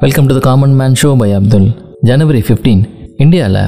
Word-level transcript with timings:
Welcome 0.00 0.26
to 0.28 0.34
the 0.34 0.40
common 0.46 0.74
man 0.78 0.96
show 1.00 1.10
by 1.20 1.28
Abdul 1.32 1.66
January 2.02 2.40
fifteen 2.46 2.82
இந்தியாவில் 3.18 3.60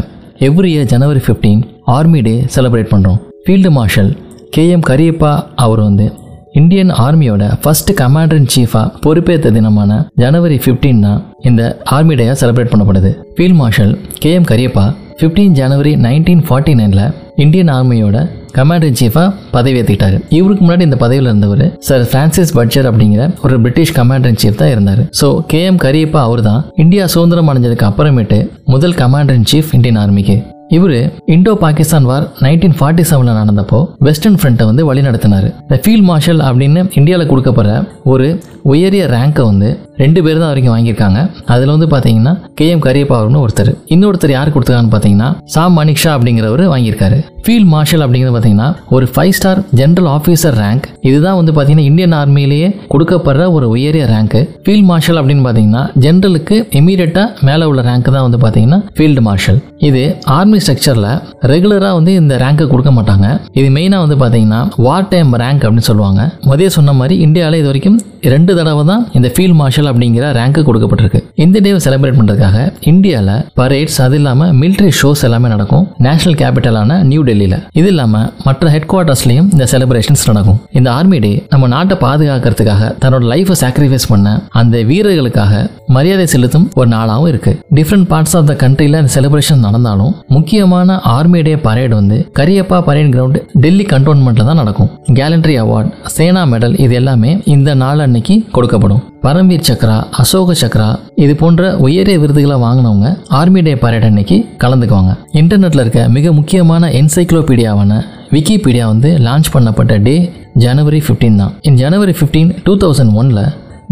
every 0.46 0.68
year 0.72 0.88
January 0.92 1.20
fifteen 1.26 1.60
army 1.86 2.20
day 2.20 2.34
celebrate 2.54 2.90
பண்ணுறோம் 2.92 3.18
field 3.44 3.70
marshal 3.76 4.10
KM 4.56 4.84
Cariappa 4.90 5.32
அவர் 5.54 5.80
வந்து 5.80 6.06
Indian 6.52 6.90
ஆர்மியோட 7.04 7.46
first 7.62 7.92
commander 8.00 8.38
in 8.40 8.50
சீஃபாக 8.54 8.92
பொறுப்பேற்ற 9.04 9.50
தினமான 9.50 9.90
ஜனவரி 10.14 10.56
15 10.66 11.00
தான் 11.06 11.20
இந்த 11.40 11.62
ஆர்மி 11.96 12.14
டேயாக 12.14 12.36
செலிப்ரேட் 12.42 12.72
பண்ணப்படுது. 12.72 13.10
Field 13.36 13.58
marshal 13.60 13.92
KM 14.24 14.48
Cariappa 14.52 14.84
15 15.22 15.52
January 15.60 15.92
nineteen 16.06 16.44
forty 16.48 16.74
நைனில் 16.74 17.04
இந்தியன் 17.36 17.68
ஆர்மியோட 17.68 18.16
கமாண்டர் 18.58 18.98
சீஃபாக 19.00 19.28
பதவி 19.56 19.78
பதவியேற்றுக்கிட்டாரு 19.78 20.16
இவருக்கு 20.36 20.62
முன்னாடி 20.64 20.86
இந்த 20.88 20.98
பதவியில் 21.02 21.28
இருந்தவர் 21.30 21.64
சார் 21.88 22.04
பிரான்சிஸ் 22.12 22.52
பட்ஜர் 22.58 22.88
அப்படிங்கிற 22.90 23.24
ஒரு 23.46 23.56
பிரிட்டிஷ் 23.64 23.94
கமாண்டர் 23.98 24.38
சீஃப் 24.42 24.60
தான் 24.62 24.72
இருந்தார். 24.74 25.02
ஸோ 25.20 25.28
கேஎம் 25.52 25.80
கரியப்பா 25.86 26.20
அவர் 26.28 26.42
தான் 26.50 26.62
இந்தியா 26.84 27.06
சுதந்திரம் 27.14 27.50
அடைஞ்சதுக்கு 27.52 27.88
அப்புறமேட்டு 27.90 28.38
முதல் 28.74 28.98
கமாண்டர் 29.02 29.48
சீஃப் 29.52 29.74
இந்தியன் 29.78 30.00
ஆர்மிக்கு 30.04 30.36
இவர் 30.76 30.96
Indo 31.34 31.52
Pakistan 31.62 32.06
war 32.08 32.24
nineteen 32.44 32.74
forty 32.78 33.04
செவனில் 33.10 33.38
நடந்தப்போ 33.40 33.78
வெஸ்டர்ன் 34.06 34.36
ஃப்ரண்ட்டை 34.40 34.64
வந்து 34.70 34.82
வழி 34.88 35.02
நடத்தினார். 35.06 35.46
இந்த 35.64 35.76
ஃபீல்ட் 35.84 36.06
மார்ஷல் 36.08 36.42
அப்படின்னு 36.48 36.80
இந்தியாவில் 36.98 37.30
கொடுக்கப்படுற 37.30 37.76
ஒரு 38.12 38.26
உயரிய 38.72 39.04
ரேங்கை 39.14 39.44
வந்து 39.50 39.68
ரெண்டு 40.02 40.20
பேர் 40.24 40.40
தான் 40.40 40.50
வரைக்கும் 40.50 40.74
வாங்கியிருக்காங்க. 40.74 41.20
அதில் 41.54 41.72
வந்து 41.74 41.88
பார்த்தீங்கன்னா 41.92 42.34
கேஎம் 42.58 42.84
கரியப்பா 42.86 43.16
அவர்னு 43.20 43.42
ஒருத்தர். 43.44 43.70
இன்னொருத்தர் 43.94 44.34
யார் 44.34 44.52
கொடுத்துருக்கான்னு 44.54 44.92
பார்த்தீங்கன்னா 44.94 45.30
சாம் 45.54 45.76
மணிக்ஷா 45.80 46.10
அப்படிங்கிறவர் 46.16 46.64
வாங்கியிருக்காரு. 46.74 47.18
ஃபீல்ட் 47.48 47.70
மார்ஷல் 47.72 48.02
அப்படிங்கிறது 48.04 48.32
பார்த்தீங்கன்னா 48.34 48.66
ஒரு 48.94 49.04
five 49.12 49.34
star 49.36 49.60
general 49.78 50.08
officer 50.14 50.56
rank 50.62 50.86
இதுதான் 51.08 51.36
வந்து 51.38 51.52
பார்த்தீங்கன்னா 51.52 51.86
இந்தியன் 51.90 52.14
ஆர்மியிலேயே 52.18 52.66
கொடுக்கப்படுற 52.92 53.44
ஒரு 53.56 53.66
உயரிய 53.74 54.06
ரேங்க்கு 54.10 54.40
ஃபீல்ட் 54.64 54.86
மார்ஷல் 54.90 55.18
அப்படின்னு 55.20 55.44
பார்த்தீங்கன்னா 55.46 55.82
ஜென்ரலுக்கு 56.04 56.56
இமீடியட்டாக 56.80 57.46
மேலே 57.48 57.68
உள்ள 57.70 57.82
ரேங்க் 57.88 58.10
தான் 58.16 58.26
வந்து 58.26 58.40
பார்த்தீங்கன்னா 58.42 58.78
ஃபீல்டு 58.96 59.22
மார்ஷல் 59.28 59.60
இது 59.88 60.02
ஆர்மி 60.36 60.58
ஸ்ட்ரக்சரில் 60.64 61.08
ரெகுலராக 61.52 61.94
வந்து 61.98 62.12
இந்த 62.20 62.36
ரேங்க்கை 62.42 62.66
கொடுக்க 62.72 62.90
மாட்டாங்க. 62.98 63.26
இது 63.60 63.68
மெயினாக 63.76 64.04
வந்து 64.04 64.18
பார்த்தீங்கன்னா 64.22 64.60
வார் 64.86 65.08
டைம் 65.12 65.32
ரேங்க் 65.42 65.64
அப்படின்னு 65.64 65.88
சொல்லுவாங்க. 65.90 66.20
மதிய 66.50 66.68
சொன்ன 66.76 66.94
மாதிரி 67.00 67.16
இந்தியாவில் 67.26 67.58
இது 67.60 67.70
வரைக்கும் 67.70 67.98
ரெண்டு 68.34 68.52
தடவை 68.58 68.82
தான் 68.90 69.02
இந்த 69.18 69.28
ஃபீல்ட் 69.34 69.56
மார்ஷல் 69.60 69.88
அப்படிங்கிற 69.90 70.24
ரேங்க்கு 70.38 70.62
கொடுக்கப்பட்டிருக்கு. 70.68 71.20
இந்த 71.44 71.56
டேவை 71.64 71.80
செலிப்ரேட் 71.86 72.18
பண்ணுறதுக்காக 72.18 72.58
இந்தியாவில் 72.92 73.32
பரேட்ஸ் 73.60 73.98
அது 74.06 74.18
இல்லாமல் 74.20 74.52
மிலிட்ரி 74.60 74.90
ஷோஸ் 75.00 75.24
எல்லாமே 75.28 75.48
நடக்கும். 75.54 75.84
நேஷனல் 76.06 76.38
கேபிட்டலான 76.42 77.00
நியூ 77.10 77.22
டெல்லியில் 77.30 77.58
இது 77.80 77.88
இல்லாமல் 77.94 78.28
மற்ற 78.48 78.70
ஹெட் 78.74 78.88
குவார்ட்டர்ஸ்லையும் 78.92 79.48
இந்த 79.54 79.66
செலிப்ரேஷன்ஸ் 79.74 80.24
நடக்கும். 80.30 80.60
இந்த 80.78 80.88
ஆர்மி 80.98 81.20
டே 81.24 81.32
நம்ம 81.54 81.68
நாட்டை 81.74 81.98
பாதுகாக்கிறதுக்காக 82.04 82.92
தன்னோட 83.04 83.24
லைஃபை 83.34 83.56
சாக்ரிஃபைஸ் 83.64 84.08
பண்ண 84.12 84.28
அந்த 84.62 84.78
வீரர்களுக்காக 84.90 85.54
மரியாதை 85.96 86.26
செலுத்தும் 86.32 86.66
ஒரு 86.78 86.88
நாளாகவும் 86.94 87.28
இருக்கு. 87.32 87.52
டிஃப்ரெண்ட் 87.76 88.06
பார்ட்ஸ் 88.12 88.34
ஆஃப் 88.38 88.48
த 88.50 88.54
கண்ட்ரியில் 88.62 88.98
அந்த 89.00 89.10
செலிப்ரேஷன் 89.14 89.62
நடந்தாலும் 89.66 90.12
முக்கியமான 90.36 90.98
ஆர்மி 91.16 91.40
டே 91.46 91.54
பரேட் 91.66 91.94
வந்து 91.98 92.16
கரியப்பா 92.38 92.78
பரேட் 92.88 93.12
கிரவுண்ட் 93.14 93.38
டெல்லி 93.64 93.84
கண்டோன்மெண்ட்ல 93.92 94.46
தான் 94.48 94.60
நடக்கும். 94.62 94.90
கேலண்ட்ரி 95.18 95.54
அவார்ட் 95.64 95.92
சேனா 96.16 96.42
மெடல் 96.52 96.74
இது 96.84 96.94
எல்லாமே 97.00 97.30
இந்த 97.54 97.70
நாள் 97.82 98.02
அன்னைக்கு 98.06 98.36
கொடுக்கப்படும். 98.56 99.02
பரம்வீர் 99.26 99.66
சக்ரா 99.68 99.96
அசோக 100.22 100.54
சக்ரா 100.62 100.88
இது 101.24 101.32
போன்ற 101.42 101.70
உயரிய 101.86 102.18
விருதுகளை 102.24 102.56
வாங்கினவங்க 102.64 103.08
ஆர்மி 103.38 103.62
டே 103.68 103.74
பரேட் 103.84 104.06
அன்னைக்கு 104.08 104.36
கலந்துக்குவாங்க. 104.64 105.14
இன்டர்நெட்ல 105.40 105.84
இருக்க 105.86 106.02
மிக 106.16 106.32
முக்கியமான 106.40 106.90
என்சைக்ளோபீடியாவான 107.00 108.00
விக்கிபீடியா 108.34 108.86
வந்து 108.92 109.10
லான்ச் 109.26 109.50
பண்ணப்பட்ட 109.54 109.96
டே 110.08 110.16
ஜனவரி 110.64 111.00
15 111.08 111.36
தான். 111.42 111.52
இன் 111.68 111.80
ஜனவரி 111.82 112.14
15 112.20 112.54
டூ 112.66 112.74
தௌசண்ட் 112.84 113.14
ஒனில் 113.20 113.42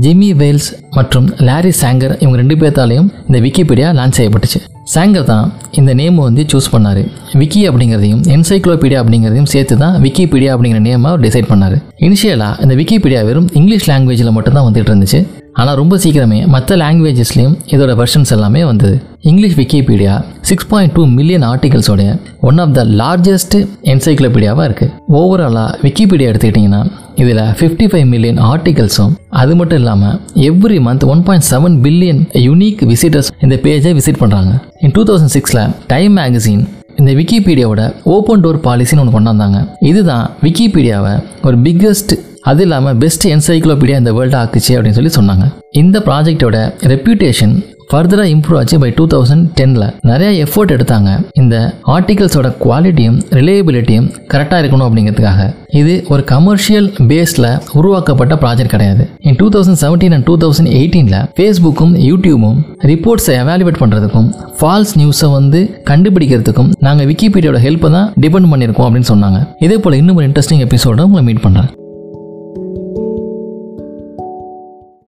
ஜிம்மி 0.05 0.31
வேல்ஸ் 0.41 0.71
மற்றும் 0.99 1.27
லாரி 1.49 1.73
சாங்கர் 1.83 2.15
இவங்க 2.23 2.37
ரெண்டு 2.43 2.57
பேர்த்தாலையும் 2.61 3.09
இந்த 3.29 3.39
விக்கிபீடியா 3.45 3.89
லான்ச் 3.99 4.19
செய்யப்பட்டுச்சு. 4.19 4.61
சாங்கர் 4.95 5.29
தான் 5.31 5.47
இந்த 5.81 5.93
நேம் 6.01 6.19
வந்து 6.27 6.43
சூஸ் 6.53 6.73
பண்ணார். 6.75 7.01
விக்கி 7.41 7.63
அப்படிங்கிறதையும் 7.71 8.23
என்சைக்ளோபீடியா 8.35 8.99
அப்படிங்கிறதையும் 9.03 9.51
சேர்த்து 9.55 9.77
தான் 9.85 9.97
விக்கிபீடியா 10.05 10.53
அப்படிங்கிற 10.57 10.83
நேமை 10.89 11.09
அவர் 11.13 11.25
டிசைட் 11.27 11.51
பண்ணார். 11.53 11.77
இனிஷியலாக 12.07 12.63
இந்த 12.67 12.77
விக்கிபீடியா 12.83 13.23
வெறும் 13.31 13.51
இங்கிலீஷ் 13.61 13.89
லாங்குவேஜில் 13.93 14.37
மட்டும்தான் 14.37 14.69
வந்துட்டு 14.69 14.93
இருந்துச்சு. 14.93 15.21
ஆனால் 15.61 15.79
ரொம்ப 15.81 15.95
சீக்கிரமே 16.03 16.39
மற்ற 16.55 16.77
லாங்குவேஜஸ்லேயும் 16.81 17.55
இதோட 17.75 17.93
வெர்ஷன்ஸ் 18.01 18.33
எல்லாமே 18.35 18.63
வந்தது. 18.71 18.97
English 19.31 19.55
Wikipedia 19.61 20.15
six 20.49 20.69
point 20.73 20.93
two 20.97 21.03
million 21.19 21.47
ஆர்டிகல்ஸோடைய 21.53 22.11
one 22.49 22.59
of 22.65 22.75
the 22.79 22.83
largest 23.01 23.57
என்சைக்ளோபீடியாவாக 23.93 24.67
இருக்குது 24.69 24.93
ஓவராலாக 25.21 25.79
விக்கிபீடியா 25.85 26.31
எடுத்துக்கிட்டிங்கன்னா 26.33 26.83
இதில் 27.23 27.43
ஃபிஃப்டி 27.59 27.87
ஃபைவ் 27.91 28.07
மில்லியன் 28.13 28.41
ஆர்டிகல்ஸும் 28.51 29.15
அது 29.43 29.53
மட்டும் 29.57 29.81
இல்லாமல் 29.83 30.17
every 30.49 30.79
month 30.87 31.07
one 31.07 31.23
point 31.23 31.47
seven 31.51 31.77
billion 31.85 32.23
unique 32.47 32.83
visitors 32.93 33.31
இந்த 33.43 33.57
பேஜை 33.65 33.93
விசிட் 33.99 34.23
பண்ணுறாங்க 34.23 34.53
இன் 34.81 34.95
டூ 34.99 35.05
தௌசண்ட் 35.11 35.35
சிக்ஸில் 35.37 35.63
டைம் 35.87 36.15
மேகசின் 36.17 36.65
இந்த 36.97 37.13
விக்கிபீடியாவோட 37.13 37.83
ஓப்பன் 38.15 38.43
டோர் 38.45 38.61
பாலிசின்னு 38.67 39.03
ஒன்று 39.03 39.15
கொண்டு 39.15 39.31
வந்தாங்க 39.31 39.59
இதுதான் 39.91 40.25
விக்கிபீடியாவை 40.43 41.15
ஒரு 41.43 41.57
பிக்கஸ்ட் 41.67 42.15
அது 42.51 42.63
இல்லாமல் 42.63 42.97
பெஸ்ட் 42.97 43.25
என்சைக்ளோபீடியா 43.27 43.97
இந்த 43.99 44.13
வேர்ல்டு 44.13 44.37
ஆக்குச்சு 44.41 44.73
அப்படின்னு 44.75 44.99
சொல்லி 44.99 45.13
சொன்னாங்க. 45.17 45.47
இந்த 45.81 45.99
ப்ராஜெக்டோட 46.09 46.57
ரெப்யூட்டேஷன் 46.93 47.55
ஃபர்தராக 47.91 48.31
இம்ப்ரூவ் 48.35 48.59
ஆச்சு 48.61 48.77
பை 48.83 48.89
டூ 48.99 49.05
தௌசண்ட் 49.13 49.45
டெனில் 49.59 49.85
நிறைய 50.11 50.31
எஃபோர்ட் 50.45 50.73
எடுத்தாங்க. 50.77 51.11
இந்த 51.41 51.57
ஆர்டிகல்ஸோட 51.95 52.49
குவாலிட்டியும் 52.65 53.19
ரிலேபிலிட்டியும் 53.39 54.09
கரெக்டாக 54.33 54.59
இருக்கணும் 54.63 54.87
அப்படிங்கிறதுக்காக. 54.87 55.45
இது 55.81 55.95
ஒரு 56.15 56.23
கமர்ஷியல் 56.33 56.89
பேஸில் 57.11 57.49
உருவாக்கப்பட்ட 57.79 58.35
ப்ராஜெக்ட் 58.43 58.75
கிடையாது. 58.75 59.05
In 59.29 59.39
two 59.43 59.49
thousand 59.57 59.81
seventeen 59.85 60.17
and 60.19 60.27
two 60.31 60.37
thousand 60.45 60.73
எயிட்டீனில் 60.81 61.19
ஃபேஸ்புக்கும் 61.39 61.95
யூடியூபும் 62.09 62.61
ரிப்போர்ட்ஸை 62.93 63.37
எவாலுவேட் 63.45 63.81
பண்ணுறதுக்கும் 63.85 64.29
ஃபால்ஸ் 64.61 64.95
நியூஸை 65.03 65.31
வந்து 65.39 65.63
கண்டுபிடிக்கிறதுக்கும் 65.93 66.71
நாங்கள் 66.89 67.09
விக்கிபீடியாவோட 67.13 67.63
ஹெல்ப்பை 67.69 67.91
தான் 67.99 68.11
டிபெண்ட் 68.25 68.53
பண்ணியிருக்கோம் 68.53 68.89
அப்படின்னு 68.89 69.13
சொன்னாங்க. 69.15 69.41
இதே 69.67 69.79
போல் 69.87 70.01
இன்னும் 70.03 70.21
ஒரு 70.21 70.29
இன்ட்ரெஸ்டிங் 70.31 70.65
எபிசோட 70.69 71.09
உங்களை 71.09 71.25
மீட் 71.31 71.45
பண்ணுறேன் 71.47 71.71